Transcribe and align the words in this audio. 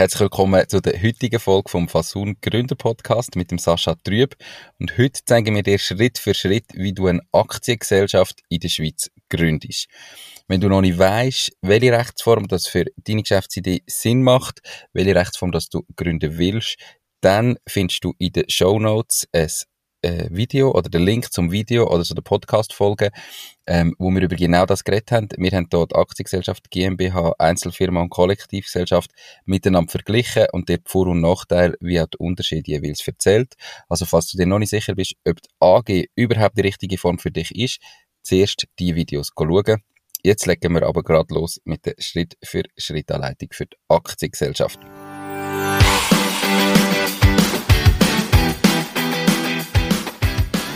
Herzlich 0.00 0.20
willkommen 0.22 0.66
zu 0.66 0.80
der 0.80 0.94
heutigen 1.02 1.38
Folge 1.38 1.68
vom 1.68 1.86
Fasun 1.86 2.34
Gründer 2.40 2.74
Podcast 2.74 3.36
mit 3.36 3.50
dem 3.50 3.58
Sascha 3.58 3.96
Trüb. 3.96 4.34
Und 4.78 4.96
heute 4.96 5.22
zeigen 5.26 5.54
wir 5.54 5.62
dir 5.62 5.78
Schritt 5.78 6.18
für 6.18 6.32
Schritt, 6.32 6.64
wie 6.72 6.94
du 6.94 7.08
eine 7.08 7.20
Aktiengesellschaft 7.32 8.40
in 8.48 8.60
der 8.60 8.70
Schweiz 8.70 9.10
gründest. 9.28 9.88
Wenn 10.48 10.62
du 10.62 10.70
noch 10.70 10.80
nicht 10.80 10.98
weißt, 10.98 11.52
welche 11.60 11.92
Rechtsform 11.92 12.48
das 12.48 12.66
für 12.66 12.86
deine 12.96 13.20
Geschäftsidee 13.20 13.82
Sinn 13.86 14.22
macht, 14.22 14.62
welche 14.94 15.14
Rechtsform 15.14 15.52
das 15.52 15.68
du 15.68 15.82
gründen 15.96 16.38
willst, 16.38 16.78
dann 17.20 17.58
findest 17.68 18.02
du 18.02 18.14
in 18.16 18.32
den 18.32 18.48
Show 18.48 18.78
Notes 18.78 19.28
ein 19.32 19.50
äh, 20.02 20.28
Video 20.30 20.72
oder 20.72 20.88
den 20.88 21.02
Link 21.02 21.32
zum 21.32 21.50
Video 21.52 21.88
oder 21.88 22.02
zu 22.04 22.14
der 22.14 22.22
Podcast-Folge, 22.22 23.10
ähm, 23.66 23.94
wo 23.98 24.10
wir 24.10 24.22
über 24.22 24.36
genau 24.36 24.66
das 24.66 24.84
geredet 24.84 25.12
haben. 25.12 25.28
Wir 25.36 25.50
haben 25.52 25.68
dort 25.70 25.94
Aktiengesellschaft, 25.94 26.70
GmbH, 26.70 27.34
Einzelfirma 27.38 28.02
und 28.02 28.10
Kollektivgesellschaft 28.10 29.10
miteinander 29.44 29.90
verglichen 29.90 30.46
und 30.52 30.68
dort 30.68 30.88
Vor- 30.88 31.08
und 31.08 31.20
Nachteil 31.20 31.76
wie 31.80 32.00
auch 32.00 32.06
die 32.06 32.18
Unterschiede 32.18 32.70
jeweils 32.70 33.06
erzählt. 33.06 33.54
Also 33.88 34.06
falls 34.06 34.30
du 34.30 34.38
dir 34.38 34.46
noch 34.46 34.58
nicht 34.58 34.70
sicher 34.70 34.94
bist, 34.94 35.14
ob 35.26 35.40
die 35.40 35.48
AG 35.60 36.08
überhaupt 36.14 36.56
die 36.56 36.62
richtige 36.62 36.98
Form 36.98 37.18
für 37.18 37.30
dich 37.30 37.54
ist, 37.54 37.80
zuerst 38.22 38.66
die 38.78 38.94
Videos 38.94 39.30
schauen. 39.36 39.82
Jetzt 40.22 40.46
legen 40.46 40.74
wir 40.74 40.82
aber 40.82 41.02
gerade 41.02 41.32
los 41.34 41.60
mit 41.64 41.86
der 41.86 41.94
Schritt-für-Schritt-Anleitung 41.98 43.48
für 43.52 43.66
die 43.66 43.76
Aktiengesellschaft. 43.88 44.78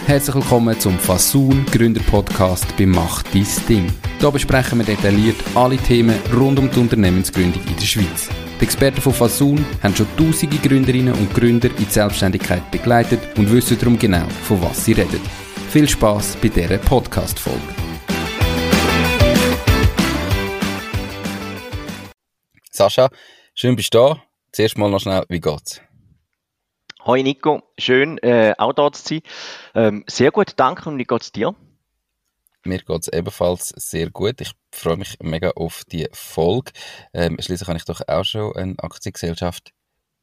Herzlich 0.07 0.37
willkommen 0.37 0.79
zum 0.79 0.99
Fasun 0.99 1.65
Gründer 1.73 2.03
Podcast 2.03 2.77
bei 2.77 2.85
Macht 2.85 3.35
dein 3.35 3.47
Ding. 3.67 3.91
Hier 4.21 4.31
besprechen 4.31 4.79
wir 4.79 4.85
detailliert 4.85 5.37
alle 5.55 5.79
Themen 5.79 6.21
rund 6.31 6.59
um 6.59 6.71
die 6.71 6.79
Unternehmensgründung 6.79 7.63
in 7.67 7.75
der 7.75 7.87
Schweiz. 7.87 8.29
Die 8.61 8.65
Experten 8.65 9.01
von 9.01 9.15
Fasun 9.15 9.65
haben 9.83 9.97
schon 9.97 10.07
tausende 10.19 10.59
Gründerinnen 10.59 11.15
und 11.15 11.33
Gründer 11.33 11.71
in 11.71 11.77
die 11.77 11.85
Selbstständigkeit 11.85 12.71
begleitet 12.71 13.21
und 13.39 13.51
wissen 13.51 13.79
darum 13.79 13.99
genau, 13.99 14.29
von 14.43 14.61
was 14.61 14.85
sie 14.85 14.93
reden. 14.93 15.23
Viel 15.71 15.89
Spaß 15.89 16.37
bei 16.37 16.49
dieser 16.49 16.77
Podcast-Folge. 16.77 17.63
Sascha, 22.71 23.09
schön 23.55 23.75
bist 23.75 23.95
du 23.95 23.99
da. 23.99 24.23
Zuerst 24.53 24.77
mal 24.77 24.91
noch 24.91 25.01
schnell, 25.01 25.25
wie 25.31 25.41
geht's? 25.41 25.81
Hoi 27.07 27.23
Nico, 27.23 27.63
schön 27.77 28.17
äh, 28.23 28.55
auch 28.57 28.73
da 28.73 28.91
zu 28.91 29.03
sein. 29.07 29.21
Ähm, 29.75 30.05
sehr 30.09 30.31
gut, 30.31 30.55
danke 30.57 30.89
und 30.89 30.97
wie 30.97 31.05
geht's 31.05 31.33
dir? 31.33 31.55
Mir 32.65 32.79
geht 32.79 33.03
es 33.03 33.09
ebenfalls 33.09 33.75
sehr 33.77 34.09
gut. 34.09 34.41
Ich 34.41 34.53
freue 34.73 34.97
mich 34.97 35.19
mega 35.21 35.51
auf 35.51 35.85
die 35.85 36.09
Folge. 36.13 36.73
Ähm, 37.13 37.37
schließlich 37.39 37.69
habe 37.69 37.77
ich 37.77 37.85
doch 37.85 38.01
auch 38.09 38.25
schon 38.25 38.57
eine 38.57 38.75
Aktiengesellschaft 38.79 39.75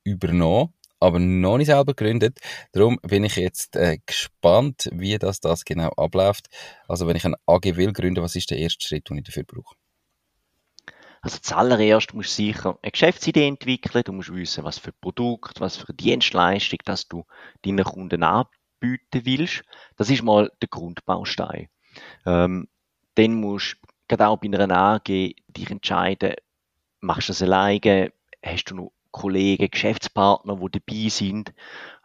übernommen, 0.04 0.74
aber 1.00 1.20
noch 1.20 1.60
nicht 1.60 1.68
selber 1.68 1.94
gegründet. 1.94 2.40
Darum 2.72 2.98
bin 3.04 3.26
ich 3.26 3.36
jetzt 3.36 3.76
äh, 3.76 4.00
gespannt, 4.04 4.90
wie 4.92 5.20
das, 5.20 5.40
das 5.40 5.66
genau 5.66 5.90
abläuft. 5.90 6.48
Also 6.88 7.06
wenn 7.06 7.16
ich 7.16 7.26
ein 7.26 7.36
AG 7.46 7.76
will 7.76 7.94
gründen, 7.94 8.24
was 8.24 8.36
ist 8.36 8.50
der 8.50 8.58
erste 8.58 8.88
Schritt, 8.88 9.08
den 9.08 9.20
ich 9.20 9.26
dafür 9.26 9.44
brauche? 9.44 9.76
Also 11.22 11.38
zuallererst 11.40 12.16
musst 12.16 12.38
du 12.38 12.44
sicher 12.44 12.80
eine 12.82 12.92
Geschäftsidee 12.92 13.48
entwickeln, 13.48 14.04
du 14.04 14.12
musst 14.12 14.34
wissen, 14.34 14.64
was 14.64 14.80
für 14.80 14.92
Produkt, 14.92 15.62
was 15.62 15.78
für 15.78 15.94
Dienstleistung, 15.94 16.80
dass 16.84 17.08
du 17.08 17.26
deinen 17.64 17.86
Kunden 17.86 18.24
anbieten 18.24 19.26
willst. 19.26 19.64
Das 19.98 20.10
ist 20.10 20.24
mal 20.24 20.52
der 20.62 20.70
Grundbaustein. 20.70 21.70
Ähm, 22.26 22.68
dann 23.16 23.36
musst 23.36 23.78
du 23.82 23.88
gerade 24.08 24.30
auch 24.30 24.38
bei 24.38 24.48
einer 24.48 24.76
AG 24.76 25.04
dich 25.06 25.70
entscheiden, 25.70 26.34
machst 27.02 27.30
du 27.30 27.34
das 27.34 27.44
alleine, 27.44 28.12
hast 28.44 28.66
du 28.66 28.76
noch 28.76 28.92
Kollegen, 29.12 29.70
Geschäftspartner, 29.70 30.56
die 30.56 30.80
dabei 30.80 31.10
sind. 31.10 31.54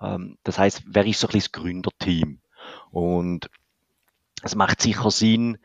Ähm, 0.00 0.36
das 0.42 0.58
heißt, 0.58 0.82
wer 0.86 1.06
ist 1.06 1.20
so 1.20 1.28
ein 1.28 1.32
bisschen 1.32 1.52
das 1.52 1.62
Gründerteam? 1.62 2.40
Und 2.90 3.48
es 4.42 4.54
macht 4.54 4.82
sicher 4.82 5.10
Sinn, 5.10 5.58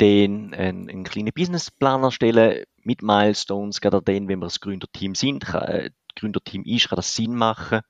den 0.00 0.54
einen, 0.54 0.88
einen 0.88 1.04
kleinen 1.04 1.32
Businessplan 1.34 2.02
erstellen 2.02 2.64
mit 2.86 3.02
Milestones, 3.02 3.80
gerade 3.80 4.00
dann, 4.00 4.28
wenn 4.28 4.38
wir 4.38 4.46
das 4.46 4.60
Gründerteam 4.60 5.14
sind, 5.14 5.44
kann, 5.44 5.62
äh, 5.64 5.90
Gründerteam 6.14 6.62
ist, 6.64 6.88
kann 6.88 6.96
das 6.96 7.14
Sinn 7.14 7.34
machen. 7.34 7.80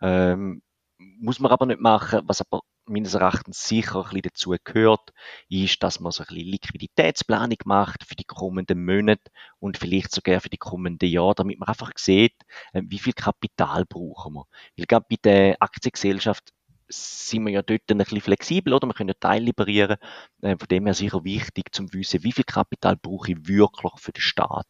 Ähm, 0.00 0.62
muss 0.98 1.40
man 1.40 1.50
aber 1.50 1.66
nicht 1.66 1.80
machen, 1.80 2.20
was 2.26 2.40
aber 2.40 2.60
meines 2.86 3.14
Erachtens 3.14 3.66
sicher 3.66 3.96
ein 3.96 4.02
bisschen 4.04 4.22
dazu 4.22 4.54
gehört, 4.62 5.12
ist, 5.48 5.82
dass 5.82 6.00
man 6.00 6.12
so 6.12 6.22
ein 6.22 6.26
bisschen 6.26 6.50
Liquiditätsplanung 6.50 7.56
macht 7.64 8.04
für 8.04 8.14
die 8.14 8.24
kommenden 8.24 8.84
Monate 8.84 9.22
und 9.58 9.78
vielleicht 9.78 10.12
sogar 10.12 10.40
für 10.40 10.50
die 10.50 10.58
kommenden 10.58 11.08
Jahre, 11.08 11.34
damit 11.36 11.58
man 11.58 11.68
einfach 11.68 11.92
sieht, 11.96 12.34
äh, 12.72 12.82
wie 12.84 12.98
viel 12.98 13.14
Kapital 13.14 13.86
brauchen 13.86 14.34
wir. 14.34 14.46
Weil 14.76 14.86
gerade 14.86 15.06
bei 15.08 15.16
der 15.22 15.56
Aktiengesellschaft 15.60 16.50
sind 16.88 17.44
wir 17.44 17.52
ja 17.52 17.62
dort 17.62 17.82
ein 17.90 17.98
bisschen 17.98 18.20
flexibel, 18.20 18.72
oder? 18.74 18.86
Wir 18.86 18.94
können 18.94 19.08
ja 19.08 19.14
Teil 19.18 19.42
liberieren. 19.42 19.96
Äh, 20.42 20.56
von 20.58 20.68
dem 20.68 20.86
her 20.86 20.94
sicher 20.94 21.24
wichtig, 21.24 21.74
zum 21.74 21.92
wissen, 21.92 22.22
wie 22.24 22.32
viel 22.32 22.44
Kapital 22.44 22.96
brauche 22.96 23.32
ich 23.32 23.48
wirklich 23.48 23.92
für 23.96 24.12
den 24.12 24.20
Staat. 24.20 24.66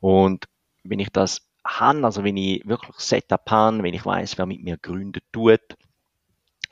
Und 0.00 0.46
wenn 0.82 0.98
ich 1.00 1.10
das 1.10 1.46
habe, 1.64 2.04
also 2.04 2.24
wenn 2.24 2.36
ich 2.36 2.66
wirklich 2.66 2.96
Setup 2.98 3.50
habe, 3.50 3.82
wenn 3.82 3.94
ich 3.94 4.04
weiß, 4.04 4.38
wer 4.38 4.46
mit 4.46 4.62
mir 4.62 4.78
gründet 4.78 5.24
tut, 5.32 5.60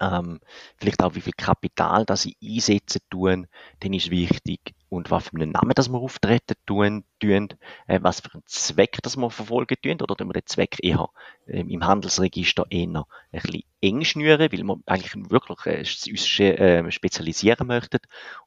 ähm, 0.01 0.41
vielleicht 0.77 1.03
auch 1.03 1.15
wie 1.15 1.21
viel 1.21 1.35
Kapital 1.37 2.05
das 2.07 2.27
ich 2.27 2.37
einsetzen 2.43 3.01
tun, 3.11 3.49
dann 3.81 3.93
ist 3.93 4.11
wichtig 4.11 4.75
und 4.89 5.11
was 5.11 5.29
für 5.29 5.37
einen 5.37 5.53
Namen 5.53 5.73
das 5.75 5.89
wir 5.89 5.99
auftreten 5.99 6.55
tun, 6.67 7.05
tun 7.21 7.49
äh, 7.87 8.01
was 8.03 8.21
für 8.21 8.33
einen 8.35 8.43
Zweck 8.47 8.99
das 9.03 9.17
wir 9.17 9.31
verfolgen 9.31 9.77
tun 9.83 10.01
oder 10.01 10.17
tun 10.17 10.29
wir 10.29 10.35
den 10.35 10.47
Zweck 10.47 10.77
eher 10.83 11.09
äh, 11.47 11.61
im 11.61 11.87
Handelsregister 11.87 12.67
eher 12.71 12.87
ein 12.87 13.05
bisschen 13.33 13.63
eng 13.81 14.05
schnüren, 14.05 14.53
weil 14.53 14.63
wir 14.63 14.81
eigentlich 14.87 15.31
wirklich 15.31 15.67
äh, 15.67 16.11
uns 16.11 16.41
äh, 16.41 16.91
spezialisieren 16.91 17.67
möchten 17.67 17.99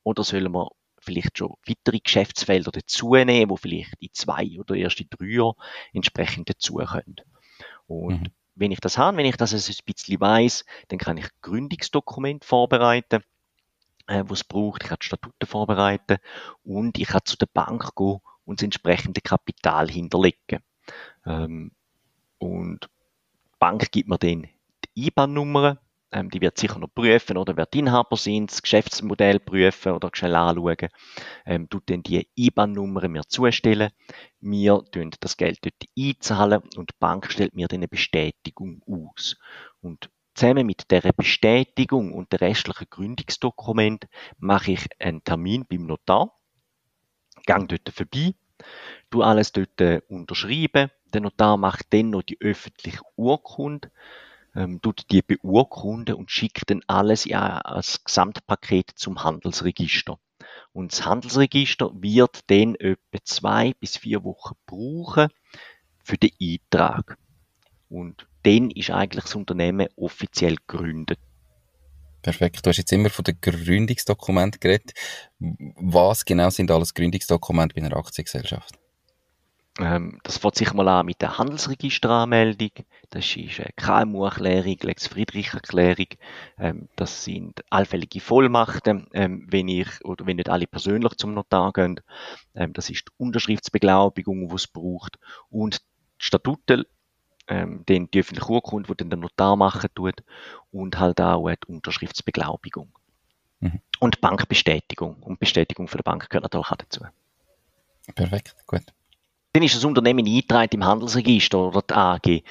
oder 0.03 0.23
sollen 0.23 0.51
wir 0.51 0.69
vielleicht 0.99 1.37
schon 1.37 1.55
weitere 1.67 1.99
Geschäftsfelder 1.99 2.71
dazu 2.71 3.15
nehmen, 3.15 3.49
wo 3.49 3.55
vielleicht 3.55 3.93
in 3.99 4.09
zwei 4.13 4.59
oder 4.59 4.75
erst 4.75 5.01
in 5.01 5.07
drei 5.09 5.25
Jahren 5.25 5.55
entsprechend 5.93 6.49
dazu 6.49 6.75
können. 6.75 7.15
Und 7.87 8.21
mhm 8.21 8.31
wenn 8.55 8.71
ich 8.71 8.79
das 8.79 8.97
habe, 8.97 9.17
wenn 9.17 9.25
ich 9.25 9.37
das 9.37 9.53
ein 9.53 9.75
bisschen 9.85 10.19
weiß, 10.19 10.65
dann 10.89 10.99
kann 10.99 11.17
ich 11.17 11.27
Gründungsdokument 11.41 12.45
vorbereiten, 12.45 13.23
äh, 14.07 14.23
was 14.27 14.43
braucht. 14.43 14.83
Ich 14.83 14.89
kann 14.89 14.97
die 15.01 15.05
Statuten 15.05 15.47
vorbereiten 15.47 16.17
und 16.63 16.97
ich 16.97 17.07
kann 17.07 17.21
zu 17.25 17.37
der 17.37 17.47
Bank 17.53 17.95
gehen 17.95 18.19
und 18.45 18.59
das 18.59 18.63
entsprechende 18.63 19.21
Kapital 19.21 19.89
hinterlegen. 19.89 20.63
Ähm, 21.25 21.71
und 22.37 22.79
die 22.83 23.57
Bank 23.59 23.91
gibt 23.91 24.09
mir 24.09 24.17
dann 24.17 24.47
die 24.95 25.07
IBAN-Nummer, 25.07 25.77
ähm, 26.11 26.29
die 26.29 26.41
wird 26.41 26.57
sicher 26.57 26.79
noch 26.79 26.93
prüfen, 26.93 27.37
oder 27.37 27.55
wer 27.55 27.65
die 27.65 27.79
Inhaber 27.79 28.17
sind, 28.17 28.51
das 28.51 28.61
Geschäftsmodell 28.61 29.39
prüfen 29.39 29.93
oder 29.93 30.09
schnell 30.13 30.35
anschauen. 30.35 30.89
Ähm, 31.45 31.69
tut 31.69 31.89
dann 31.89 32.03
die 32.03 32.27
IBAN-Nummer 32.35 33.07
mir 33.07 33.23
zustellen. 33.27 33.91
Wir 34.39 34.83
tun 34.91 35.11
das 35.19 35.37
Geld 35.37 35.59
dort 35.63 35.89
einzahlen 35.97 36.61
und 36.75 36.89
die 36.89 36.95
Bank 36.99 37.31
stellt 37.31 37.55
mir 37.55 37.67
dann 37.67 37.79
eine 37.79 37.87
Bestätigung 37.87 38.81
aus. 38.85 39.37
Und 39.81 40.09
zusammen 40.41 40.65
mit 40.65 40.89
der 40.89 41.13
Bestätigung 41.13 42.13
und 42.13 42.31
der 42.31 42.41
restlichen 42.41 42.87
Gründungsdokument 42.89 44.07
mache 44.39 44.71
ich 44.71 44.87
einen 44.99 45.23
Termin 45.23 45.67
beim 45.69 45.85
Notar, 45.85 46.35
gang 47.45 47.69
dort 47.69 47.87
vorbei, 47.93 48.33
tu 49.11 49.21
alles 49.21 49.51
dort 49.51 49.79
äh, 49.81 50.01
unterschreiben. 50.07 50.89
Der 51.13 51.21
Notar 51.21 51.57
macht 51.57 51.93
dann 51.93 52.09
noch 52.09 52.23
die 52.23 52.41
öffentliche 52.41 53.01
Urkunde 53.15 53.91
ähm, 54.55 54.81
tut 54.81 55.11
die 55.11 55.21
beurkunden 55.21 56.15
und 56.15 56.31
schickt 56.31 56.71
dann 56.71 56.81
alles 56.87 57.25
ja 57.25 57.59
als 57.59 58.03
Gesamtpaket 58.03 58.91
zum 58.95 59.23
Handelsregister. 59.23 60.17
Und 60.73 60.91
das 60.91 61.05
Handelsregister 61.05 61.91
wird 61.93 62.49
dann 62.49 62.73
etwa 62.75 63.19
zwei 63.23 63.73
bis 63.79 63.97
vier 63.97 64.23
Wochen 64.23 64.55
brauchen 64.65 65.29
für 66.03 66.17
den 66.17 66.31
Eintrag. 66.41 67.17
Und 67.89 68.27
dann 68.43 68.71
ist 68.71 68.91
eigentlich 68.91 69.25
das 69.25 69.35
Unternehmen 69.35 69.87
offiziell 69.95 70.55
gegründet. 70.67 71.19
Perfekt. 72.21 72.65
Du 72.65 72.69
hast 72.69 72.77
jetzt 72.77 72.91
immer 72.91 73.09
von 73.09 73.23
den 73.23 73.39
Gründungsdokumenten 73.41 74.59
geredet. 74.59 74.93
Was 75.39 76.23
genau 76.23 76.49
sind 76.49 76.69
alles 76.69 76.93
Gründungsdokumente 76.93 77.73
bei 77.73 77.85
einer 77.85 77.97
Aktiengesellschaft? 77.97 78.77
Ähm, 79.79 80.19
das 80.23 80.37
fängt 80.37 80.55
sich 80.55 80.73
mal 80.73 80.87
an 80.87 81.05
mit 81.05 81.21
der 81.21 81.37
Handelsregisteranmeldung. 81.37 82.71
Das 83.09 83.25
ist 83.35 83.59
eine 83.59 83.71
KMU-Erklärung, 83.75 84.77
Lex 84.81 85.07
Friedrich-Erklärung. 85.07 86.07
Ähm, 86.59 86.89
das 86.95 87.23
sind 87.23 87.63
allfällige 87.69 88.19
Vollmachten, 88.19 89.07
ähm, 89.13 89.47
wenn 89.49 89.69
ich 89.69 90.03
oder 90.03 90.25
wenn 90.25 90.35
nicht 90.35 90.49
alle 90.49 90.67
persönlich 90.67 91.13
zum 91.15 91.33
Notar 91.33 91.71
gehen. 91.71 92.01
Ähm, 92.53 92.73
das 92.73 92.89
ist 92.89 93.07
die 93.07 93.11
Unterschriftsbeglaubigung, 93.17 94.49
die 94.49 94.55
es 94.55 94.67
braucht. 94.67 95.17
Und 95.49 95.79
die 95.79 96.25
Statuten, 96.25 96.83
ähm, 97.47 97.85
den 97.87 98.09
die 98.11 98.19
öffentliche 98.19 98.49
Urkunde, 98.51 98.87
die 98.89 98.97
dann 98.97 99.09
der 99.09 99.19
Notar 99.19 99.55
machen 99.55 99.89
tut. 99.95 100.23
Und 100.71 100.99
halt 100.99 101.19
auch 101.21 101.49
die 101.49 101.71
Unterschriftsbeglaubigung. 101.71 102.89
Mhm. 103.59 103.79
Und 103.99 104.21
Bankbestätigung. 104.21 105.17
Und 105.21 105.39
Bestätigung 105.39 105.87
für 105.87 105.97
die 105.97 106.03
Bank 106.03 106.29
gehört 106.29 106.43
natürlich 106.43 106.71
auch 106.71 106.75
dazu. 106.75 107.01
Perfekt, 108.15 108.55
gut. 108.65 108.83
Dann 109.53 109.63
ist 109.63 109.75
das 109.75 109.83
Unternehmen 109.83 110.25
eingetragen 110.25 110.75
im 110.75 110.85
Handelsregister 110.85 111.59
oder 111.59 111.81
die 111.81 111.93
AG. 111.93 112.43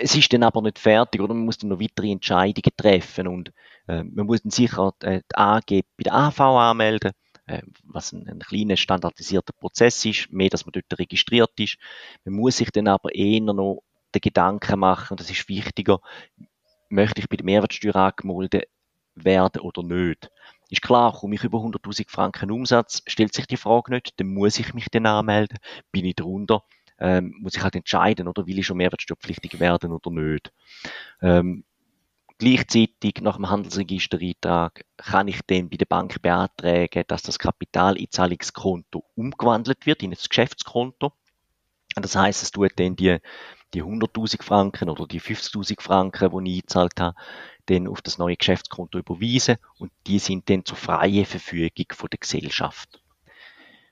Es 0.00 0.14
ist 0.14 0.32
dann 0.32 0.42
aber 0.42 0.60
nicht 0.62 0.78
fertig, 0.78 1.20
oder? 1.20 1.34
Man 1.34 1.44
muss 1.44 1.58
dann 1.58 1.70
noch 1.70 1.80
weitere 1.80 2.10
Entscheidungen 2.10 2.72
treffen 2.76 3.26
und 3.26 3.52
äh, 3.86 4.02
man 4.02 4.26
muss 4.26 4.42
dann 4.42 4.50
sicher 4.50 4.92
die 5.02 5.22
AG 5.34 5.66
bei 5.68 6.02
der 6.04 6.14
AV 6.14 6.40
anmelden 6.40 7.12
äh, 7.48 7.62
was 7.82 8.12
ein, 8.12 8.28
ein 8.28 8.40
kleiner 8.40 8.76
standardisierter 8.76 9.52
Prozess 9.54 10.04
ist, 10.04 10.30
mehr, 10.30 10.50
dass 10.50 10.66
man 10.66 10.72
dort 10.72 10.98
registriert 10.98 11.52
ist. 11.58 11.78
Man 12.24 12.34
muss 12.34 12.58
sich 12.58 12.70
dann 12.70 12.88
aber 12.88 13.14
eher 13.14 13.40
noch 13.40 13.82
den 14.14 14.20
Gedanken 14.20 14.80
machen, 14.80 15.16
das 15.16 15.30
ist 15.30 15.48
wichtiger, 15.48 16.00
möchte 16.88 17.20
ich 17.20 17.28
bei 17.28 17.36
der 17.36 17.44
Mehrwertsteuer 17.44 17.96
angemeldet 17.96 18.68
werden 19.14 19.60
oder 19.60 19.82
nicht. 19.82 20.30
Ist 20.70 20.82
klar, 20.82 21.12
komme 21.12 21.34
ich 21.34 21.44
über 21.44 21.58
100.000 21.58 22.10
Franken 22.10 22.50
Umsatz, 22.50 23.02
stellt 23.06 23.34
sich 23.34 23.46
die 23.46 23.56
Frage 23.56 23.92
nicht, 23.92 24.18
dann 24.20 24.28
muss 24.28 24.58
ich 24.58 24.74
mich 24.74 24.88
dann 24.90 25.06
anmelden, 25.06 25.58
bin 25.92 26.04
ich 26.04 26.16
drunter, 26.16 26.62
ähm, 26.98 27.34
muss 27.40 27.56
ich 27.56 27.62
halt 27.62 27.74
entscheiden, 27.74 28.28
oder 28.28 28.46
will 28.46 28.58
ich 28.58 28.66
schon 28.66 28.76
mehrwertsteuerpflichtig 28.76 29.60
werden 29.60 29.92
oder 29.92 30.10
nicht. 30.10 30.52
Ähm, 31.22 31.64
Gleichzeitig 32.40 33.20
nach 33.20 33.34
dem 33.34 33.50
Handelsregistereintrag 33.50 34.84
kann 34.96 35.26
ich 35.26 35.40
dann 35.48 35.68
bei 35.68 35.76
der 35.76 35.86
Bank 35.86 36.22
beantragen, 36.22 37.02
dass 37.08 37.22
das 37.22 37.36
Kapitaleinzahlungskonto 37.40 39.04
umgewandelt 39.16 39.86
wird 39.86 40.04
in 40.04 40.12
ein 40.12 40.16
Geschäftskonto. 40.28 41.12
Das 41.96 42.14
heißt, 42.14 42.44
es 42.44 42.52
tut 42.52 42.78
dann 42.78 42.94
die, 42.94 43.18
die 43.74 43.82
100.000 43.82 44.42
Franken 44.42 44.88
oder 44.88 45.06
die 45.06 45.20
50.000 45.20 45.80
Franken, 45.80 46.30
die 46.30 46.50
ich 46.50 46.56
eingezahlt 46.56 47.00
habe, 47.00 47.16
dann 47.66 47.86
auf 47.86 48.02
das 48.02 48.18
neue 48.18 48.36
Geschäftskonto 48.36 48.98
überweisen 48.98 49.56
und 49.78 49.92
die 50.06 50.18
sind 50.18 50.48
dann 50.48 50.64
zur 50.64 50.76
freien 50.76 51.26
Verfügung 51.26 51.86
von 51.92 52.08
der 52.10 52.18
Gesellschaft. 52.18 53.02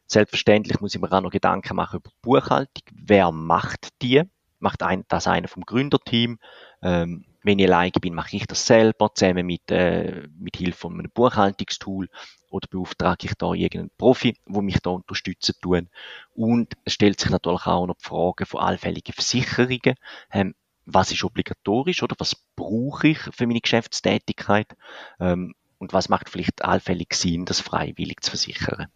Selbstverständlich 0.06 0.80
muss 0.80 0.94
ich 0.94 1.00
mir 1.00 1.12
auch 1.12 1.20
noch 1.20 1.30
Gedanken 1.30 1.76
machen 1.76 1.96
über 1.96 2.10
die 2.10 2.16
Buchhaltung. 2.22 2.82
Wer 2.92 3.32
macht 3.32 3.88
die? 4.02 4.22
Macht 4.60 4.82
ein, 4.82 5.04
das 5.08 5.26
einer 5.26 5.48
vom 5.48 5.64
Gründerteam? 5.64 6.38
Ähm, 6.80 7.26
wenn 7.42 7.58
ich 7.58 7.66
alleine 7.66 7.92
bin, 8.00 8.14
mache 8.14 8.36
ich 8.36 8.46
das 8.46 8.66
selber, 8.66 9.14
zusammen 9.14 9.46
mit, 9.46 9.70
äh, 9.70 10.26
mit 10.38 10.56
Hilfe 10.56 10.78
von 10.78 10.94
einem 10.94 11.10
Buchhaltungstool 11.12 12.08
oder 12.56 12.68
beauftrage 12.68 13.26
ich 13.26 13.34
da 13.34 13.52
irgendeinen 13.52 13.90
Profi, 13.96 14.36
wo 14.46 14.62
mich 14.62 14.80
da 14.80 14.90
unterstützen 14.90 15.54
tun. 15.60 15.88
Und 16.34 16.74
es 16.84 16.94
stellt 16.94 17.20
sich 17.20 17.30
natürlich 17.30 17.66
auch 17.66 17.86
noch 17.86 17.96
die 17.96 18.04
Frage 18.04 18.46
von 18.46 18.60
allfälligen 18.60 19.12
Versicherungen. 19.12 19.94
Ähm, 20.32 20.54
was 20.86 21.12
ist 21.12 21.24
obligatorisch 21.24 22.02
oder 22.02 22.16
was 22.18 22.36
brauche 22.56 23.08
ich 23.08 23.18
für 23.18 23.46
meine 23.46 23.60
Geschäftstätigkeit? 23.60 24.76
Ähm, 25.20 25.54
und 25.78 25.92
was 25.92 26.08
macht 26.08 26.30
vielleicht 26.30 26.64
allfällig 26.64 27.12
Sinn, 27.14 27.44
das 27.44 27.60
freiwillig 27.60 28.22
zu 28.22 28.30
versichern? 28.30 28.86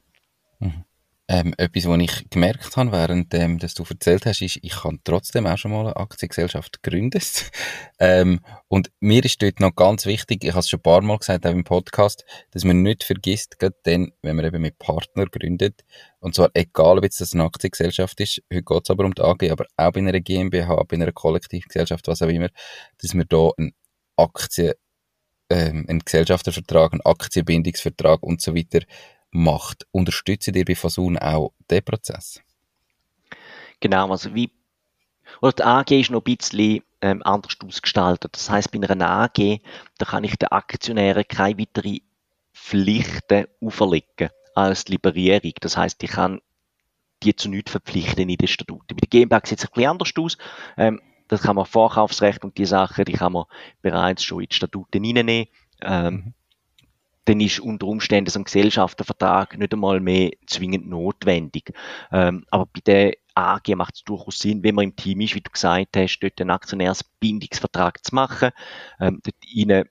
Mhm. 0.58 0.84
Ähm, 1.32 1.54
etwas, 1.58 1.86
was 1.86 2.00
ich 2.00 2.28
gemerkt 2.28 2.76
habe, 2.76 2.90
während 2.90 3.32
ähm, 3.34 3.60
dass 3.60 3.74
du 3.74 3.84
erzählt 3.88 4.26
hast, 4.26 4.42
ist, 4.42 4.58
ich 4.62 4.82
habe 4.82 4.98
trotzdem 5.04 5.46
auch 5.46 5.56
schon 5.56 5.70
mal 5.70 5.82
eine 5.82 5.96
Aktiengesellschaft 5.96 6.82
gegründet. 6.82 7.52
ähm, 8.00 8.40
und 8.66 8.90
mir 8.98 9.24
ist 9.24 9.40
dort 9.40 9.60
noch 9.60 9.76
ganz 9.76 10.06
wichtig, 10.06 10.42
ich 10.42 10.50
habe 10.50 10.58
es 10.58 10.68
schon 10.68 10.80
ein 10.80 10.82
paar 10.82 11.02
Mal 11.02 11.18
gesagt, 11.18 11.46
auch 11.46 11.52
im 11.52 11.62
Podcast, 11.62 12.24
dass 12.50 12.64
man 12.64 12.82
nicht 12.82 13.04
vergisst, 13.04 13.60
gerade 13.60 13.76
dann, 13.84 14.10
wenn 14.22 14.34
man 14.34 14.44
eben 14.44 14.60
mit 14.60 14.80
Partner 14.80 15.26
gründet, 15.26 15.84
und 16.18 16.34
zwar 16.34 16.50
egal, 16.52 16.98
ob 16.98 17.04
jetzt 17.04 17.20
das 17.20 17.32
eine 17.32 17.44
Aktiengesellschaft 17.44 18.18
ist, 18.18 18.42
heute 18.52 18.64
geht 18.64 18.82
es 18.82 18.90
aber 18.90 19.04
um 19.04 19.14
die 19.14 19.22
AG, 19.22 19.52
aber 19.52 19.66
auch 19.76 19.92
bei 19.92 20.00
einer 20.00 20.18
GmbH, 20.18 20.82
bei 20.82 20.96
einer 20.96 21.12
Kollektivgesellschaft, 21.12 22.08
was 22.08 22.22
auch 22.22 22.28
immer, 22.28 22.48
dass 23.00 23.14
man 23.14 23.26
da 23.28 23.50
einen 23.56 23.72
Aktien, 24.16 24.72
ähm, 25.48 25.86
einen 25.88 26.00
Gesellschaftervertrag, 26.00 26.92
einen 26.92 27.02
Aktienbindungsvertrag 27.02 28.20
und 28.24 28.42
so 28.42 28.52
weiter 28.56 28.80
macht. 29.30 29.86
Unterstützt 29.90 30.48
ihr 30.48 30.64
bei 30.64 30.74
Fasun 30.74 31.18
auch 31.18 31.52
den 31.70 31.84
Prozess? 31.84 32.40
Genau, 33.80 34.10
also 34.10 34.34
wie 34.34 34.50
oder 35.40 35.52
die 35.52 35.62
AG 35.62 35.90
ist 35.92 36.10
noch 36.10 36.24
ein 36.24 36.36
bisschen 36.36 36.82
ähm, 37.00 37.22
anders 37.22 37.56
ausgestaltet. 37.64 38.34
Das 38.34 38.50
heißt, 38.50 38.70
bei 38.70 38.80
einer 38.80 39.10
AG, 39.10 39.60
da 39.98 40.06
kann 40.06 40.24
ich 40.24 40.36
den 40.36 40.48
Aktionären 40.48 41.24
keine 41.26 41.58
weitere 41.58 41.98
Pflichten 42.52 43.46
auferlegen 43.60 44.30
als 44.54 44.84
die 44.84 44.92
Liberierung. 44.92 45.52
Das 45.60 45.76
heißt, 45.76 46.02
ich 46.02 46.10
kann 46.10 46.40
die 47.22 47.36
zu 47.36 47.48
nichts 47.48 47.70
verpflichten 47.70 48.28
in 48.28 48.36
den 48.36 48.48
Statuten. 48.48 48.96
Bei 48.96 49.06
der 49.06 49.08
GmbH 49.08 49.46
sieht 49.46 49.58
es 49.58 49.64
ein 49.64 49.70
bisschen 49.72 49.90
anders 49.90 50.12
aus. 50.18 50.38
Ähm, 50.76 51.00
das 51.28 51.42
kann 51.42 51.56
man 51.56 51.64
Vorkaufsrecht 51.64 52.44
und 52.44 52.58
die 52.58 52.66
Sachen, 52.66 53.04
die 53.04 53.12
kann 53.12 53.32
man 53.32 53.44
bereits 53.82 54.24
schon 54.24 54.40
in 54.40 54.48
die 54.48 54.54
Statuten 54.54 55.04
reinnehmen. 55.04 55.46
Ähm, 55.82 56.14
mhm 56.14 56.34
dann 57.30 57.40
ist 57.40 57.60
unter 57.60 57.86
Umständen 57.86 58.28
so 58.28 58.40
ein 58.40 58.44
Gesellschaftervertrag 58.44 59.56
nicht 59.56 59.72
einmal 59.72 60.00
mehr 60.00 60.32
zwingend 60.48 60.88
notwendig. 60.88 61.72
Ähm, 62.10 62.44
aber 62.50 62.66
bei 62.66 62.80
der 62.84 63.14
AG 63.36 63.68
macht 63.76 63.94
es 63.94 64.02
durchaus 64.02 64.40
Sinn, 64.40 64.64
wenn 64.64 64.74
man 64.74 64.86
im 64.86 64.96
Team 64.96 65.20
ist, 65.20 65.36
wie 65.36 65.40
du 65.40 65.50
gesagt 65.50 65.96
hast, 65.96 66.18
dort 66.18 66.40
einen 66.40 66.50
Aktionärsbindungsvertrag 66.50 68.04
zu 68.04 68.16
machen. 68.16 68.50
Ähm, 68.98 69.22
dort 69.22 69.36
rein, 69.56 69.84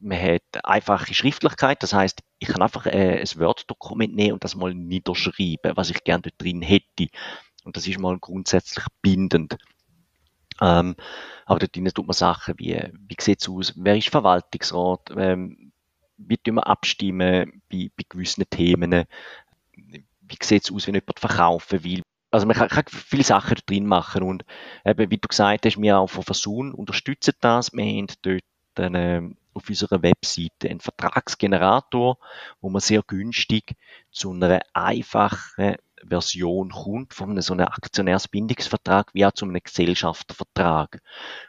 man 0.00 0.18
hat 0.18 0.64
einfache 0.64 1.12
Schriftlichkeit, 1.12 1.82
das 1.82 1.92
heißt, 1.92 2.22
ich 2.38 2.48
kann 2.48 2.62
einfach 2.62 2.86
äh, 2.86 3.20
ein 3.20 3.40
Word-Dokument 3.40 4.14
nehmen 4.14 4.32
und 4.32 4.44
das 4.44 4.54
mal 4.54 4.72
niederschreiben, 4.72 5.76
was 5.76 5.90
ich 5.90 6.04
gerne 6.04 6.22
dort 6.22 6.40
drin 6.40 6.62
hätte. 6.62 7.08
Und 7.64 7.76
das 7.76 7.86
ist 7.86 7.98
mal 7.98 8.18
grundsätzlich 8.18 8.86
bindend. 9.02 9.58
Ähm, 10.62 10.96
aber 11.44 11.58
dort 11.58 11.76
drin 11.76 11.84
tut 11.84 12.06
man 12.06 12.14
Sachen 12.14 12.54
wie, 12.56 12.80
wie 12.92 13.16
sieht 13.20 13.42
es 13.42 13.48
aus, 13.50 13.74
wer 13.76 13.98
ist 13.98 14.08
Verwaltungsrat, 14.08 15.10
ähm, 15.18 15.72
wie 16.16 16.36
tun 16.36 16.56
wir 16.56 16.66
abstimmen 16.66 17.62
bei, 17.70 17.90
bei 17.96 18.04
gewissen 18.08 18.44
Themen, 18.48 19.04
wie 19.72 20.38
sieht 20.42 20.64
es 20.64 20.72
aus, 20.72 20.86
wenn 20.86 20.94
jemand 20.94 21.20
verkaufen 21.20 21.84
will. 21.84 22.02
Also 22.30 22.46
man 22.46 22.56
kann, 22.56 22.68
kann 22.68 22.84
viele 22.88 23.22
Sachen 23.22 23.58
drin 23.66 23.86
machen 23.86 24.22
und 24.22 24.44
eben, 24.84 25.10
wie 25.10 25.18
du 25.18 25.28
gesagt 25.28 25.66
hast, 25.66 25.80
wir 25.80 25.98
auch 25.98 26.08
von 26.08 26.24
Versun 26.24 26.72
unterstützen 26.72 27.34
das. 27.40 27.72
Wir 27.72 27.84
haben 27.84 28.08
dort 28.22 28.42
eine, 28.74 29.36
auf 29.52 29.68
unserer 29.68 30.02
Webseite 30.02 30.68
einen 30.68 30.80
Vertragsgenerator, 30.80 32.18
wo 32.60 32.70
man 32.70 32.80
sehr 32.80 33.02
günstig 33.02 33.76
zu 34.10 34.32
einer 34.32 34.60
einfachen 34.72 35.76
Version 36.08 36.70
kommt 36.70 37.14
von 37.14 37.40
so 37.40 37.52
einem 37.52 37.66
Aktionärsbindungsvertrag 37.66 39.10
wie 39.14 39.24
auch 39.26 39.32
zu 39.32 39.44
einem 39.44 39.60
Gesellschaftervertrag. 39.62 41.00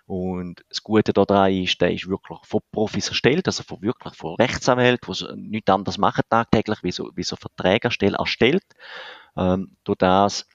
Und 0.06 0.64
das 0.70 0.84
Gute 0.84 1.14
daran 1.14 1.52
ist, 1.52 1.82
der 1.82 1.94
ist 1.94 2.08
wirklich 2.08 2.40
von 2.44 2.62
Profis 2.72 3.10
erstellt, 3.10 3.48
also 3.48 3.64
von 3.64 3.82
wirklich 3.82 4.16
von 4.16 4.36
Rechtsanwälten, 4.36 5.14
die 5.14 5.50
nichts 5.50 5.72
anderes 5.72 5.98
machen 5.98 6.24
tagtäglich, 6.30 6.84
wie 6.84 6.92
so, 6.92 7.12
wie 7.16 7.24
so 7.24 7.36
Verträge 7.36 7.86
erstellt, 7.86 8.16
erstellt. 8.16 8.64
Ähm, 9.38 9.76
durch 9.84 9.98
das 9.98 10.46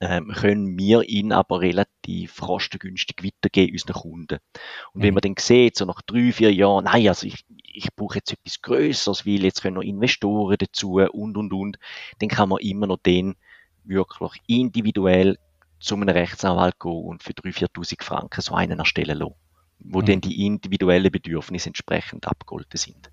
ähm, 0.00 0.28
können 0.28 0.78
wir 0.78 1.02
ihn 1.02 1.32
aber 1.32 1.60
relativ 1.60 2.36
kostengünstig 2.40 3.24
weitergeben 3.24 3.72
unseren 3.72 4.00
Kunden. 4.00 4.38
Und 4.92 5.00
mhm. 5.00 5.02
wenn 5.02 5.14
man 5.14 5.20
dann 5.22 5.34
sieht, 5.38 5.76
so 5.76 5.84
nach 5.84 6.02
drei, 6.02 6.32
vier 6.32 6.52
Jahren, 6.52 6.84
nein, 6.84 7.08
also 7.08 7.26
ich, 7.26 7.44
ich 7.78 7.94
brauche 7.94 8.16
jetzt 8.16 8.32
etwas 8.32 8.60
Größeres, 8.60 9.24
weil 9.24 9.44
jetzt 9.44 9.62
können 9.62 9.76
noch 9.76 9.82
Investoren 9.82 10.56
dazu 10.58 10.94
und, 10.94 11.36
und, 11.36 11.52
und, 11.52 11.78
dann 12.18 12.28
kann 12.28 12.48
man 12.48 12.58
immer 12.58 12.86
noch 12.86 12.98
den 12.98 13.36
wirklich 13.84 14.42
individuell 14.46 15.38
zu 15.80 15.94
einem 15.94 16.08
Rechtsanwalt 16.08 16.78
gehen 16.80 17.04
und 17.04 17.22
für 17.22 17.32
3.000, 17.32 17.70
4.000 17.72 18.02
Franken 18.02 18.40
so 18.40 18.54
einen 18.54 18.78
erstellen 18.78 19.18
lassen, 19.18 19.34
wo 19.78 20.00
mhm. 20.00 20.06
dann 20.06 20.20
die 20.20 20.44
individuellen 20.44 21.10
Bedürfnisse 21.10 21.68
entsprechend 21.68 22.26
abgeholt 22.26 22.66
sind. 22.74 23.10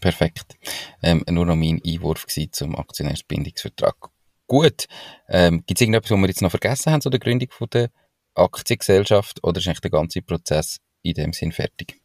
Perfekt. 0.00 0.58
Ähm, 1.02 1.24
nur 1.30 1.46
noch 1.46 1.56
mein 1.56 1.80
Einwurf 1.84 2.26
zum 2.52 2.76
Aktionärsbindungsvertrag. 2.76 4.10
Gut. 4.46 4.86
Ähm, 5.28 5.64
Gibt 5.66 5.78
es 5.78 5.80
irgendetwas, 5.80 6.10
was 6.10 6.18
wir 6.18 6.28
jetzt 6.28 6.42
noch 6.42 6.50
vergessen 6.50 6.92
haben 6.92 7.00
zu 7.00 7.10
der 7.10 7.20
Gründung 7.20 7.48
von 7.50 7.68
der 7.70 7.90
Aktiengesellschaft 8.34 9.42
oder 9.42 9.58
ist 9.58 9.66
eigentlich 9.66 9.80
der 9.80 9.90
ganze 9.90 10.22
Prozess 10.22 10.78
in 11.02 11.14
dem 11.14 11.32
Sinn 11.32 11.52
fertig? 11.52 12.00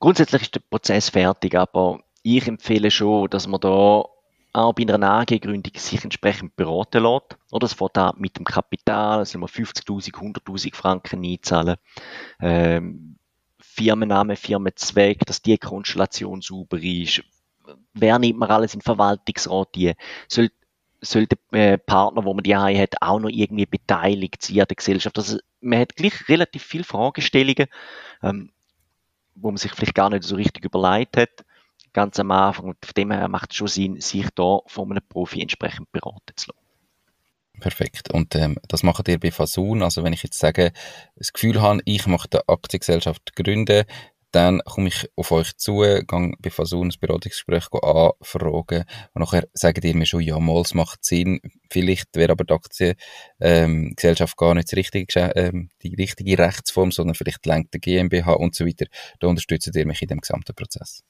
Grundsätzlich 0.00 0.42
ist 0.42 0.54
der 0.54 0.60
Prozess 0.60 1.10
fertig, 1.10 1.54
aber 1.56 2.00
ich 2.22 2.46
empfehle 2.46 2.90
schon, 2.90 3.28
dass 3.30 3.46
man 3.46 3.60
da 3.60 4.04
auch 4.52 4.72
bei 4.72 4.82
einer 4.82 5.10
AG-Gründung 5.10 5.72
sich 5.76 6.02
entsprechend 6.04 6.56
beraten 6.56 7.02
lässt. 7.02 7.36
Oder 7.50 7.66
es 7.66 7.74
fängt 7.74 7.98
an 7.98 8.14
mit 8.18 8.36
dem 8.36 8.44
Kapital, 8.44 9.18
also 9.18 9.38
50.000, 9.38 10.12
100.000 10.14 10.74
Franken 10.74 11.24
einzahlen. 11.24 11.76
Ähm, 12.40 13.16
Firmenname, 13.60 14.36
Firmenzweck, 14.36 15.24
dass 15.26 15.42
die 15.42 15.58
Konstellation 15.58 16.40
sauber 16.40 16.78
ist. 16.78 17.22
Wer 17.94 18.18
nimmt 18.18 18.38
man 18.38 18.50
alles 18.50 18.74
in 18.74 18.80
Verwaltungsrat 18.80 19.74
die? 19.74 19.92
Soll, 20.26 20.50
soll 21.00 21.26
der 21.26 21.38
äh, 21.52 21.78
Partner, 21.78 22.24
wo 22.24 22.34
man 22.34 22.42
die 22.42 22.56
hat, 22.56 22.96
auch 23.00 23.20
noch 23.20 23.28
irgendwie 23.28 23.66
beteiligt 23.66 24.42
sein 24.42 24.60
an 24.60 24.66
der 24.68 24.76
Gesellschaft? 24.76 25.18
Also 25.18 25.38
man 25.60 25.80
hat 25.80 25.96
gleich 25.96 26.28
relativ 26.28 26.62
viele 26.62 26.84
Fragestellungen. 26.84 27.66
Ähm, 28.22 28.50
wo 29.40 29.50
man 29.50 29.56
sich 29.56 29.72
vielleicht 29.72 29.94
gar 29.94 30.10
nicht 30.10 30.24
so 30.24 30.36
richtig 30.36 30.64
überlegt 30.64 31.16
hat, 31.16 31.44
ganz 31.92 32.18
am 32.18 32.30
Anfang. 32.30 32.66
Und 32.66 32.76
von 32.84 32.94
dem 32.96 33.10
her 33.10 33.28
macht 33.28 33.50
es 33.50 33.56
schon 33.56 33.68
Sinn, 33.68 34.00
sich 34.00 34.28
da 34.34 34.60
von 34.66 34.90
einem 34.90 35.02
Profi 35.08 35.40
entsprechend 35.40 35.90
beraten 35.92 36.36
zu 36.36 36.50
lassen. 36.50 36.68
Perfekt. 37.60 38.12
Und 38.12 38.34
ähm, 38.36 38.56
das 38.68 38.82
macht 38.82 39.08
ihr 39.08 39.18
bei 39.18 39.30
Fasun. 39.30 39.82
Also 39.82 40.04
wenn 40.04 40.12
ich 40.12 40.22
jetzt 40.22 40.38
sage, 40.38 40.72
das 41.16 41.32
Gefühl 41.32 41.60
habe, 41.60 41.80
ich 41.84 42.06
möchte 42.06 42.38
eine 42.38 42.48
Aktiengesellschaft 42.54 43.34
gründen, 43.34 43.84
dann 44.32 44.60
komme 44.64 44.88
ich 44.88 45.08
auf 45.16 45.32
euch 45.32 45.56
zu, 45.56 45.80
gehe 45.80 46.04
bei 46.38 46.50
Fasun 46.50 46.88
ein 46.88 46.94
Beratungsgespräch 47.00 47.66
anfragen 47.72 48.84
und 49.14 49.20
nachher 49.20 49.48
sagt 49.52 49.84
ihr 49.84 49.96
mir 49.96 50.06
schon, 50.06 50.20
ja, 50.20 50.38
mal, 50.38 50.60
es 50.60 50.74
macht 50.74 51.04
Sinn, 51.04 51.40
vielleicht 51.70 52.14
wäre 52.14 52.32
aber 52.32 52.44
die 52.44 52.52
Aktiengesellschaft 52.52 54.34
ähm, 54.34 54.46
gar 54.46 54.54
nicht 54.54 54.70
die 54.70 54.76
richtige, 54.76 55.32
ähm, 55.34 55.70
die 55.82 55.94
richtige 55.94 56.38
Rechtsform, 56.38 56.90
sondern 56.92 57.14
vielleicht 57.14 57.46
lenkt 57.46 57.72
der 57.74 57.80
GmbH 57.80 58.32
und 58.32 58.54
so 58.54 58.66
weiter. 58.66 58.86
Da 59.20 59.28
unterstützt 59.28 59.74
ihr 59.74 59.86
mich 59.86 60.02
in 60.02 60.08
dem 60.08 60.20
gesamten 60.20 60.54
Prozess. 60.54 61.02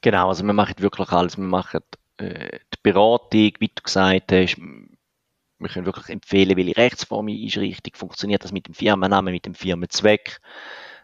Genau, 0.00 0.28
also 0.28 0.44
wir 0.44 0.52
machen 0.52 0.74
wirklich 0.78 1.10
alles. 1.10 1.36
Wir 1.36 1.44
machen 1.44 1.80
äh, 2.16 2.58
die 2.74 2.78
Beratung, 2.82 3.52
wie 3.58 3.68
du 3.68 3.82
gesagt 3.82 4.32
hast, 4.32 4.56
wir 5.60 5.68
können 5.68 5.86
wirklich 5.86 6.08
empfehlen, 6.08 6.56
welche 6.56 6.76
Rechtsform 6.76 7.28
ist 7.28 7.58
richtig, 7.58 7.96
funktioniert 7.96 8.42
das 8.42 8.52
mit 8.52 8.66
dem 8.66 8.74
Firmennamen, 8.74 9.32
mit 9.32 9.44
dem 9.44 9.54
Firmenzweck, 9.54 10.40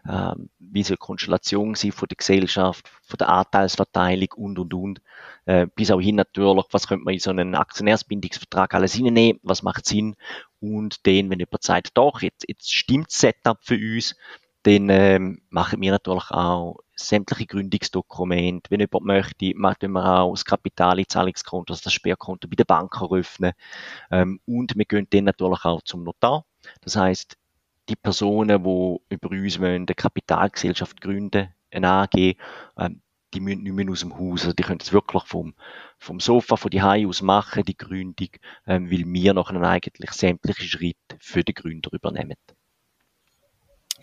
ähm, 0.07 0.49
wie 0.59 0.83
soll 0.83 0.95
die 0.95 1.05
Konstellation 1.05 1.75
sein 1.75 1.91
von 1.91 2.07
der 2.07 2.17
Gesellschaft, 2.17 2.89
von 3.03 3.17
der 3.17 3.29
Anteilsverteilung 3.29 4.29
und, 4.35 4.59
und, 4.59 4.73
und. 4.73 5.01
Äh, 5.45 5.67
bis 5.75 5.91
auch 5.91 6.01
hin 6.01 6.15
natürlich, 6.15 6.65
was 6.71 6.87
könnte 6.87 7.05
man 7.05 7.13
in 7.13 7.19
so 7.19 7.29
einen 7.29 7.55
Aktionärsbindungsvertrag 7.55 8.73
alles 8.73 8.93
hineinnehmen, 8.93 9.39
was 9.43 9.63
macht 9.63 9.85
Sinn 9.85 10.15
und 10.59 11.05
den, 11.05 11.29
wenn 11.29 11.39
jemand 11.39 11.63
sagt, 11.63 11.91
doch, 11.95 12.21
jetzt, 12.21 12.45
jetzt 12.47 12.73
stimmt 12.73 13.07
das 13.07 13.19
Setup 13.19 13.57
für 13.61 13.75
uns, 13.75 14.15
dann 14.63 14.89
ähm, 14.89 15.41
machen 15.49 15.81
wir 15.81 15.91
natürlich 15.91 16.29
auch 16.31 16.79
sämtliche 16.93 17.45
Gründungsdokumente. 17.45 18.69
Wenn 18.69 18.81
jemand 18.81 19.05
möchte, 19.05 19.53
machen 19.55 19.91
wir 19.91 20.19
auch 20.19 20.33
das 20.33 20.43
Kapitalzahlungskonto, 20.43 21.73
also 21.73 21.83
das 21.83 21.93
Sperrkonto 21.93 22.47
bei 22.47 22.55
der 22.55 22.65
Bank 22.65 22.95
eröffnen. 22.99 23.53
Ähm, 24.11 24.41
und 24.45 24.75
wir 24.75 24.85
gehen 24.85 25.07
dann 25.09 25.25
natürlich 25.25 25.63
auch 25.63 25.81
zum 25.83 26.03
Notar. 26.03 26.43
Das 26.81 26.95
heißt, 26.95 27.37
die 27.89 27.95
Personen, 27.95 28.63
die 28.63 29.15
über 29.15 29.29
uns 29.29 29.59
wollen, 29.59 29.85
eine 29.87 29.95
Kapitalgesellschaft 29.95 31.01
gründen, 31.01 31.53
eine 31.71 31.89
AG, 31.89 32.35
ähm, 32.77 33.01
die 33.33 33.39
müssen 33.39 33.63
nicht 33.63 33.73
mehr 33.73 33.89
aus 33.89 33.99
dem 33.99 34.17
Haus. 34.17 34.43
Also 34.43 34.53
die 34.53 34.63
können 34.63 34.79
das 34.79 34.93
wirklich 34.93 35.23
vom, 35.23 35.53
vom 35.97 36.19
Sofa, 36.19 36.55
von 36.55 36.71
die 36.71 36.81
Hause 36.81 37.07
aus 37.07 37.21
machen, 37.21 37.63
die 37.63 37.77
Gründung, 37.77 38.29
ähm, 38.65 38.89
weil 38.89 39.03
wir 39.05 39.33
nachher 39.33 39.61
eigentlich 39.61 40.11
sämtliche 40.11 40.63
Schritte 40.63 41.17
für 41.19 41.43
den 41.43 41.55
Gründer 41.55 41.91
übernehmen. 41.91 42.35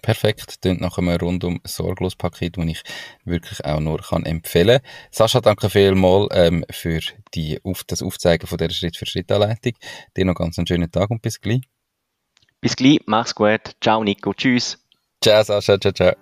Perfekt, 0.03 0.61
klingt 0.61 0.83
nach 0.83 0.99
einem 0.99 1.17
rundum 1.17 1.61
sorglos 1.64 2.14
Paket, 2.14 2.59
das 2.59 2.67
ich 2.67 2.83
wirklich 3.25 3.64
auch 3.64 3.81
nur 3.81 4.03
kann 4.03 4.26
empfehlen. 4.26 4.81
Sascha, 5.11 5.41
danke 5.41 5.71
vielmals 5.71 6.29
ähm, 6.33 6.62
für 6.71 7.00
die, 7.35 7.59
auf, 7.64 7.85
das 7.85 8.03
Aufzeigen 8.03 8.47
von 8.47 8.59
dieser 8.59 8.73
Schritt-für-Schritt-Anleitung. 8.73 9.73
Dir 10.14 10.26
noch 10.26 10.35
ganz 10.35 10.59
einen 10.59 10.67
schönen 10.67 10.91
Tag 10.91 11.09
und 11.11 11.23
bis 11.23 11.41
gleich. 11.41 11.62
Bis 12.64 12.75
gleich, 12.76 13.00
mach's 13.04 13.35
gut. 13.35 13.61
Ciao 13.83 14.02
Nico, 14.02 14.33
tschüss. 14.33 14.78
Ciao 15.23 15.44
Sascha, 15.44 15.78
ciao, 15.78 15.92
ciao. 15.92 16.12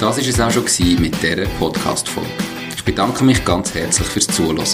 Das 0.00 0.16
war 0.16 0.18
es 0.18 0.40
auch 0.40 0.50
schon 0.50 0.64
mit 1.00 1.22
dieser 1.22 1.46
Podcast-Folge. 1.60 2.28
Ich 2.74 2.82
bedanke 2.82 3.22
mich 3.22 3.44
ganz 3.44 3.72
herzlich 3.76 4.08
fürs 4.08 4.26
Zuhören. 4.26 4.66